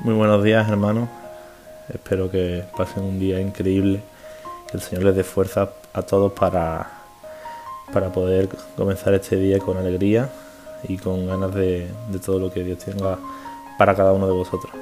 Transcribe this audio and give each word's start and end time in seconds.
Muy 0.00 0.14
buenos 0.14 0.42
días 0.42 0.68
hermanos, 0.68 1.08
espero 1.92 2.30
que 2.30 2.64
pasen 2.76 3.04
un 3.04 3.20
día 3.20 3.40
increíble, 3.40 4.00
que 4.70 4.76
el 4.76 4.82
Señor 4.82 5.04
les 5.04 5.16
dé 5.16 5.24
fuerza 5.24 5.70
a 5.92 6.02
todos 6.02 6.32
para, 6.32 6.90
para 7.92 8.12
poder 8.12 8.48
comenzar 8.76 9.14
este 9.14 9.36
día 9.36 9.58
con 9.58 9.76
alegría 9.76 10.28
y 10.88 10.96
con 10.96 11.26
ganas 11.26 11.54
de, 11.54 11.88
todo 12.24 12.38
lo 12.38 12.52
que 12.52 12.64
Dios 12.64 12.78
tenga 12.78 13.18
para 13.78 13.94
cada 13.94 14.12
uno 14.12 14.26
de 14.26 14.32
vosotros. 14.32 14.72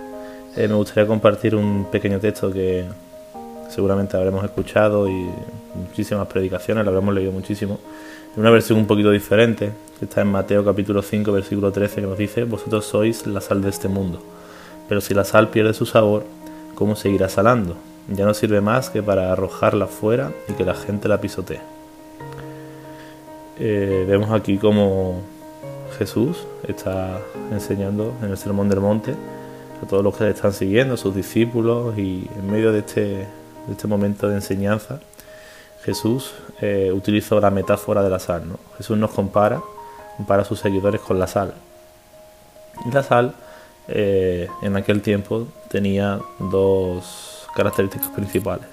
Eh, 0.57 0.69
me 0.69 0.75
gustaría 0.75 1.07
compartir 1.07 1.55
un 1.55 1.87
pequeño 1.91 2.19
texto 2.19 2.51
que 2.53 2.87
seguramente 3.69 4.17
habremos 4.17 4.45
escuchado 4.45 5.09
y 5.09 5.29
muchísimas 5.75 6.27
predicaciones, 6.27 6.85
lo 6.85 6.91
habremos 6.91 7.14
leído 7.14 7.32
muchísimo, 7.32 7.79
una 8.37 8.51
versión 8.51 8.79
un 8.79 8.87
poquito 8.87 9.11
diferente, 9.11 9.73
que 9.98 10.05
está 10.05 10.21
en 10.23 10.29
Mateo 10.29 10.64
capítulo 10.64 11.03
5, 11.03 11.33
versículo 11.33 11.73
13, 11.73 11.97
que 11.97 12.07
nos 12.07 12.19
dice, 12.19 12.45
vosotros 12.45 12.87
sois 12.87 13.27
la 13.27 13.41
sal 13.41 13.61
de 13.61 13.71
este 13.71 13.89
mundo. 13.89 14.23
Pero 14.91 15.01
si 15.01 15.15
la 15.15 15.23
sal 15.23 15.51
pierde 15.51 15.73
su 15.73 15.87
sabor, 15.87 16.25
¿cómo 16.75 16.97
seguirá 16.97 17.29
salando? 17.29 17.77
Ya 18.09 18.27
no 18.27 18.35
sirve 18.35 18.61
más 18.61 18.91
que 18.91 19.05
para 19.05 19.33
arrojarla 19.33 19.87
fuera 19.87 20.33
y 20.48 20.55
que 20.55 20.65
la 20.65 20.75
gente 20.75 21.07
la 21.07 21.21
pisotee. 21.21 21.61
Eh, 23.61 24.05
vemos 24.09 24.33
aquí 24.33 24.59
cómo 24.59 25.21
Jesús 25.97 26.39
está 26.67 27.21
enseñando 27.53 28.15
en 28.21 28.33
el 28.33 28.37
Sermón 28.37 28.69
del 28.69 28.81
Monte 28.81 29.15
a 29.81 29.87
todos 29.87 30.03
los 30.03 30.17
que 30.17 30.25
le 30.25 30.31
están 30.31 30.53
siguiendo, 30.53 30.95
a 30.95 30.97
sus 30.97 31.15
discípulos, 31.15 31.97
y 31.97 32.29
en 32.34 32.51
medio 32.51 32.73
de 32.73 32.81
este, 32.81 33.01
de 33.01 33.70
este 33.70 33.87
momento 33.87 34.29
de 34.29 34.34
enseñanza, 34.34 34.98
Jesús 35.84 36.33
eh, 36.61 36.91
utiliza 36.93 37.37
la 37.37 37.51
metáfora 37.51 38.03
de 38.03 38.11
la 38.11 38.19
sal. 38.19 38.48
¿no? 38.48 38.59
Jesús 38.77 38.98
nos 38.98 39.12
compara, 39.12 39.62
compara 40.17 40.43
a 40.43 40.45
sus 40.45 40.59
seguidores 40.59 41.01
con 41.01 41.20
la 41.20 41.29
sal. 41.29 41.55
Y 42.84 42.91
la 42.91 43.05
sal 43.05 43.34
eh, 43.89 44.48
en 44.62 44.77
aquel 44.77 45.03
tiempo 45.03 45.47
tenía 45.69 46.20
dos 46.39 47.47
características 47.55 48.09
principales. 48.09 48.67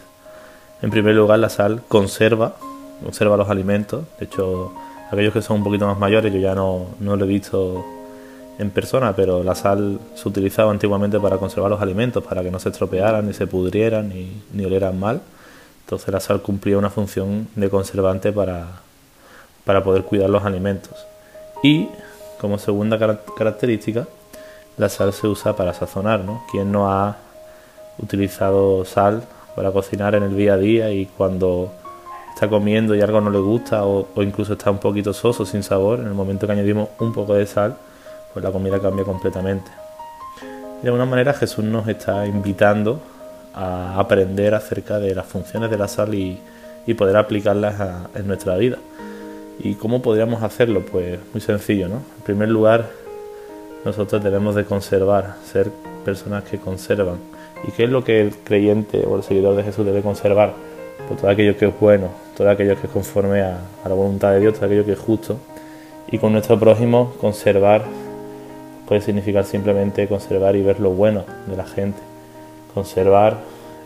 En 0.82 0.90
primer 0.92 1.16
lugar, 1.16 1.40
la 1.40 1.50
sal 1.50 1.82
conserva, 1.88 2.56
conserva 3.04 3.38
los 3.38 3.50
alimentos. 3.50 4.06
De 4.20 4.26
hecho, 4.26 4.74
aquellos 5.12 5.34
que 5.34 5.42
son 5.42 5.58
un 5.58 5.64
poquito 5.64 5.88
más 5.88 5.98
mayores, 5.98 6.32
yo 6.32 6.40
ya 6.40 6.54
no, 6.54 6.88
no 7.00 7.16
lo 7.16 7.26
he 7.26 7.28
visto 7.28 7.84
en 8.60 8.70
persona, 8.72 9.16
pero 9.16 9.44
la 9.44 9.56
sal 9.56 10.00
se 10.16 10.28
utilizaba 10.28 10.72
antiguamente 10.72 11.20
para 11.20 11.38
conservar 11.38 11.70
los 11.70 11.82
alimentos, 11.82 12.24
para 12.24 12.44
que 12.44 12.52
no 12.52 12.60
se 12.60 12.70
estropearan, 12.70 13.28
ni 13.28 13.34
se 13.34 13.48
pudrieran, 13.48 14.10
ni, 14.10 14.42
ni 14.54 14.66
olieran 14.66 15.00
mal. 15.00 15.22
Entonces 15.86 16.10
la 16.14 16.20
sal 16.20 16.42
cumplía 16.42 16.78
una 16.78 16.90
función 16.90 17.48
de 17.56 17.70
conservante 17.70 18.32
para, 18.32 18.68
para 19.64 19.84
poder 19.84 20.04
cuidar 20.04 20.30
los 20.30 20.44
alimentos. 20.44 21.08
Y 21.64 21.88
como 22.40 22.58
segunda 22.58 23.00
característica, 23.00 24.08
la 24.78 24.90
sal 24.90 25.12
se 25.12 25.28
usa 25.28 25.56
para 25.56 25.74
sazonar, 25.74 26.22
¿no? 26.22 26.44
¿Quién 26.52 26.72
no 26.72 26.92
ha 26.92 27.18
utilizado 28.00 28.86
sal 28.86 29.24
para 29.56 29.72
cocinar 29.72 30.14
en 30.16 30.24
el 30.24 30.38
día 30.38 30.54
a 30.54 30.58
día 30.58 30.92
y 30.92 31.08
cuando 31.08 31.72
está 32.34 32.48
comiendo 32.48 32.94
y 32.94 33.02
algo 33.02 33.20
no 33.20 33.32
le 33.32 33.40
gusta 33.40 33.84
o, 33.86 34.08
incluso 34.22 34.54
está 34.54 34.70
un 34.70 34.78
poquito 34.78 35.14
soso, 35.14 35.46
sin 35.46 35.64
sabor, 35.64 36.00
en 36.00 36.06
el 36.06 36.14
momento 36.14 36.46
que 36.46 36.54
añadimos 36.54 36.90
un 37.00 37.12
poco 37.12 37.34
de 37.34 37.48
sal, 37.48 37.76
pues 38.32 38.46
la 38.46 38.52
comida 38.52 38.80
cambia 38.80 39.04
completamente. 39.04 39.72
De 40.84 40.90
alguna 40.90 41.06
manera 41.06 41.34
Jesús 41.34 41.66
nos 41.66 41.88
está 41.88 42.28
invitando 42.28 43.02
a 43.56 44.00
aprender 44.00 44.54
acerca 44.54 45.00
de 45.00 45.16
las 45.16 45.26
funciones 45.26 45.72
de 45.72 45.78
la 45.78 45.88
sal 45.88 46.14
y, 46.14 46.40
poder 46.96 47.18
aplicarlas 47.18 47.76
en 48.16 48.28
nuestra 48.28 48.56
vida. 48.56 48.78
¿Y 49.60 49.74
cómo 49.74 50.02
podríamos 50.02 50.42
hacerlo? 50.42 50.86
Pues 50.90 51.20
muy 51.34 51.42
sencillo, 51.42 51.90
¿no? 51.90 51.96
En 51.96 52.24
primer 52.24 52.48
lugar, 52.48 52.86
nosotros 53.88 54.22
debemos 54.22 54.54
de 54.54 54.66
conservar, 54.66 55.36
ser 55.46 55.72
personas 56.04 56.44
que 56.44 56.58
conservan. 56.58 57.20
¿Y 57.66 57.72
qué 57.72 57.86
es 57.86 57.90
lo 57.90 58.04
que 58.04 58.20
el 58.20 58.36
creyente 58.36 59.06
o 59.08 59.16
el 59.16 59.24
seguidor 59.24 59.56
de 59.56 59.64
Jesús 59.64 59.86
debe 59.86 60.02
conservar? 60.02 60.52
Pues 61.08 61.22
todo 61.22 61.32
aquello 61.32 61.58
que 61.58 61.68
es 61.68 61.80
bueno, 61.80 62.10
todo 62.36 62.50
aquello 62.50 62.76
que 62.76 62.88
es 62.88 62.94
conforme 62.94 63.42
a, 63.42 63.62
la 63.86 63.94
voluntad 63.94 64.34
de 64.34 64.42
Dios, 64.42 64.56
todo 64.56 64.66
aquello 64.66 64.84
que 64.84 64.92
es 64.92 65.00
justo. 65.00 65.38
Y 66.12 66.18
con 66.18 66.34
nuestro 66.34 66.60
prójimo 66.60 67.14
conservar 67.22 67.86
puede 68.90 69.00
significar 69.00 69.46
simplemente 69.46 70.06
conservar 70.10 70.58
y 70.58 70.64
ver 70.64 70.82
lo 70.82 70.90
bueno 70.90 71.24
de 71.48 71.56
la 71.56 71.66
gente. 71.66 72.00
Conservar 72.74 73.38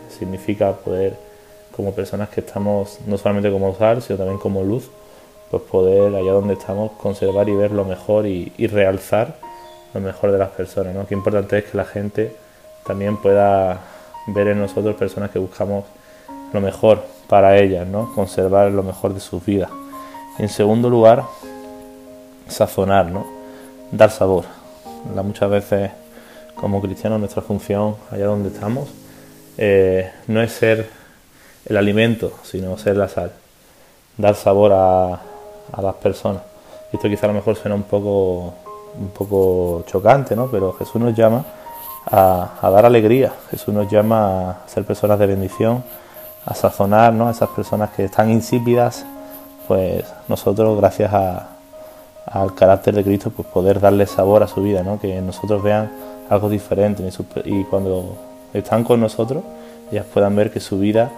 significa 0.08 0.72
poder, 0.72 1.16
como 1.76 1.92
personas 1.92 2.28
que 2.28 2.40
estamos 2.40 2.98
no 3.06 3.18
solamente 3.18 3.52
como 3.52 3.72
sal, 3.76 4.02
sino 4.02 4.18
también 4.18 4.38
como 4.38 4.64
luz, 4.64 4.90
pues 5.48 5.62
poder 5.62 6.12
allá 6.12 6.32
donde 6.32 6.54
estamos 6.54 6.90
conservar 7.00 7.48
y 7.48 7.54
ver 7.54 7.70
lo 7.70 7.84
mejor 7.84 8.26
y, 8.26 8.52
y 8.58 8.66
realzar 8.66 9.51
lo 9.94 10.00
mejor 10.00 10.32
de 10.32 10.38
las 10.38 10.50
personas. 10.50 10.94
¿no? 10.94 11.06
Qué 11.06 11.14
importante 11.14 11.58
es 11.58 11.64
que 11.64 11.76
la 11.76 11.84
gente 11.84 12.36
también 12.86 13.16
pueda 13.16 13.80
ver 14.28 14.48
en 14.48 14.60
nosotros 14.60 14.96
personas 14.96 15.30
que 15.30 15.38
buscamos 15.38 15.84
lo 16.52 16.60
mejor 16.60 17.04
para 17.28 17.56
ellas, 17.56 17.86
¿no? 17.86 18.12
conservar 18.14 18.70
lo 18.70 18.82
mejor 18.82 19.14
de 19.14 19.20
sus 19.20 19.44
vidas. 19.44 19.70
En 20.38 20.48
segundo 20.48 20.88
lugar, 20.90 21.24
sazonar, 22.48 23.06
¿no? 23.06 23.26
dar 23.90 24.10
sabor. 24.10 24.44
muchas 25.22 25.50
veces 25.50 25.90
como 26.54 26.80
cristianos 26.80 27.20
nuestra 27.20 27.42
función 27.42 27.96
allá 28.10 28.26
donde 28.26 28.50
estamos 28.50 28.88
eh, 29.58 30.10
no 30.28 30.40
es 30.42 30.52
ser 30.52 30.88
el 31.66 31.76
alimento, 31.76 32.32
sino 32.42 32.76
ser 32.78 32.96
la 32.96 33.08
sal, 33.08 33.32
dar 34.16 34.34
sabor 34.34 34.72
a, 34.72 35.12
a 35.72 35.82
las 35.82 35.94
personas. 35.96 36.42
Esto 36.92 37.08
quizá 37.08 37.26
a 37.26 37.28
lo 37.28 37.34
mejor 37.34 37.56
suena 37.56 37.74
un 37.74 37.84
poco 37.84 38.54
un 38.98 39.08
poco 39.08 39.84
chocante, 39.86 40.36
¿no? 40.36 40.46
Pero 40.48 40.72
Jesús 40.72 41.00
nos 41.00 41.14
llama 41.14 41.44
a, 42.10 42.70
dar 42.70 42.86
alegría, 42.86 43.32
Jesús 43.50 43.72
nos 43.72 43.90
llama 43.90 44.50
a 44.50 44.68
ser 44.68 44.84
personas 44.84 45.18
de 45.18 45.26
bendición, 45.26 45.84
a 46.44 46.54
sazonar, 46.54 47.12
¿no? 47.12 47.28
A 47.28 47.30
esas 47.30 47.48
personas 47.50 47.90
que 47.90 48.04
están 48.04 48.30
insípidas, 48.30 49.04
pues 49.68 50.04
nosotros, 50.28 50.76
gracias 50.78 51.12
al 52.26 52.54
carácter 52.54 52.94
de 52.94 53.04
Cristo, 53.04 53.30
pues 53.30 53.48
poder 53.48 53.80
darle 53.80 54.06
sabor 54.06 54.42
a 54.42 54.48
su 54.48 54.62
vida, 54.62 54.82
¿no? 54.82 54.98
Que 54.98 55.20
nosotros 55.20 55.62
vean 55.62 55.90
algo 56.28 56.48
diferente 56.48 57.02
y 57.44 57.64
cuando 57.64 58.16
están 58.52 58.84
con 58.84 59.00
nosotros, 59.00 59.42
ellas 59.90 60.06
puedan 60.12 60.34
ver 60.34 60.50
que 60.50 60.60
su 60.60 60.78
vida 60.78 61.10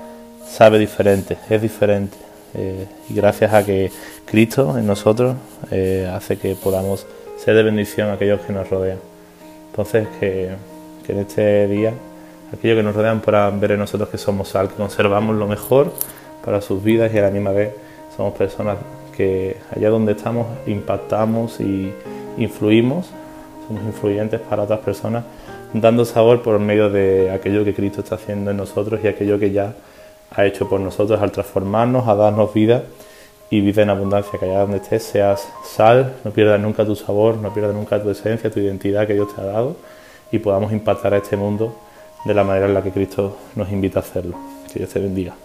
sabe 0.47 0.79
diferente, 0.79 1.39
es 1.49 1.63
diferente. 1.63 2.17
Eh, 2.55 2.87
y 3.09 3.15
gracias 3.15 3.53
a 3.53 3.65
que 3.65 3.91
Cristo 4.25 4.79
en 4.79 4.87
nosotros 4.87 5.37
eh, 5.71 6.11
hace 6.13 6.39
que 6.39 6.55
podamos 6.55 7.07
ser 7.45 7.57
de 7.57 7.63
bendición 7.63 8.09
a 8.09 8.15
aquellos 8.15 8.41
que 8.41 8.55
nos 8.55 8.71
rodean. 8.71 8.99
Entonces, 9.71 10.09
que, 10.19 10.53
en 11.09 11.19
este 11.19 11.69
día, 11.69 11.93
aquellos 12.51 12.79
que 12.79 12.83
nos 12.83 12.95
rodean 12.95 13.21
puedan 13.21 13.61
ver 13.61 13.73
en 13.73 13.81
nosotros 13.81 14.09
que 14.09 14.17
somos 14.17 14.49
sal, 14.49 14.69
que 14.69 14.77
conservamos 14.77 15.37
lo 15.37 15.47
mejor 15.47 15.93
para 16.43 16.63
sus 16.63 16.83
vidas 16.83 17.13
y 17.13 17.19
a 17.19 17.23
la 17.23 17.31
misma 17.31 17.53
somos 18.17 18.33
personas 18.35 18.79
que 19.15 19.59
allá 19.77 19.91
donde 19.91 20.13
estamos 20.13 20.47
impactamos 20.67 21.61
y 21.61 21.93
influimos, 22.39 23.11
somos 23.69 23.85
influyentes 23.85 24.41
para 24.41 24.63
otras 24.63 24.81
personas, 24.81 25.25
dando 25.75 26.07
sabor 26.07 26.41
por 26.41 26.59
medio 26.59 26.89
de 26.89 27.31
aquello 27.31 27.63
que 27.63 27.75
Cristo 27.75 28.01
está 28.01 28.15
haciendo 28.15 28.53
en 28.53 28.57
nosotros 28.57 29.01
y 29.05 29.09
aquello 29.09 29.39
que 29.39 29.51
ya 29.51 29.75
ha 30.35 30.47
hecho 30.47 30.67
por 30.67 30.81
nosotros 30.81 31.21
al 31.21 31.31
transformarnos, 31.31 32.09
a 32.09 32.15
darnos 32.15 32.55
vida 32.55 32.85
y 33.55 33.61
vive 33.61 33.83
en 33.83 33.91
abundancia, 33.91 34.37
que 34.37 34.47
allá 34.47 34.63
donde 34.63 34.79
estés 34.79 35.05
seas 35.05 35.47
sal, 35.65 36.17
no 36.25 36.33
pierdas 36.33 36.61
nunca 36.61 36.85
tu 36.85 36.97
sabor, 36.97 37.37
no 37.37 37.55
pierdas 37.55 37.73
nunca 37.73 38.03
tu 38.03 38.11
esencia, 38.11 38.51
tu 38.51 38.59
identidad 38.59 39.07
que 39.07 39.15
Dios 39.15 39.33
te 39.33 39.41
ha 39.41 39.45
dado 39.45 39.77
y 40.33 40.41
podamos 40.41 40.73
impactar 40.73 41.15
a 41.15 41.19
este 41.19 41.37
mundo 41.37 41.73
de 42.25 42.35
la 42.35 42.43
manera 42.43 42.67
en 42.67 42.75
la 42.75 42.83
que 42.83 42.91
Cristo 42.91 43.37
nos 43.55 43.71
invita 43.71 44.01
a 44.01 44.03
hacerlo. 44.03 44.37
Que 44.73 44.81
Dios 44.81 44.91
te 44.91 44.99
bendiga. 44.99 45.37